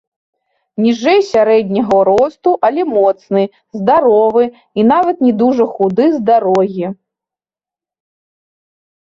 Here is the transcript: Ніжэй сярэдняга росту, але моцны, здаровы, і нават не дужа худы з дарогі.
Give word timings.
Ніжэй 0.83 1.19
сярэдняга 1.31 1.99
росту, 2.09 2.53
але 2.69 2.81
моцны, 2.93 3.43
здаровы, 3.79 4.43
і 4.81 4.87
нават 4.93 5.17
не 5.27 5.33
дужа 5.43 5.65
худы 5.75 6.09
з 6.17 6.25
дарогі. 6.33 6.87